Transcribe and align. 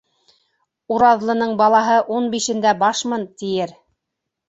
Ураҙлының 0.95 1.53
балаһы 1.61 2.01
ун 2.17 2.33
бишендә 2.35 2.75
башмын, 2.83 3.31
тиер. 3.43 3.81